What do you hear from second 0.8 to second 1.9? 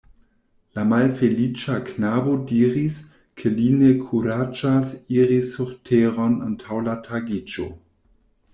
malfeliĉa